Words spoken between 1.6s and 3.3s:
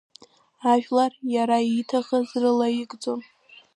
ииҭахыз рылаигӡон.